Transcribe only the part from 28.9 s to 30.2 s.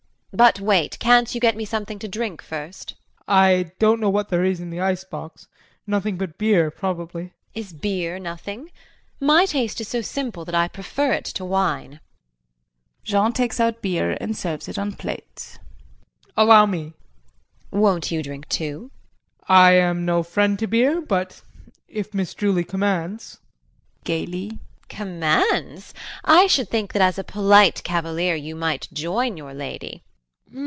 join your lady.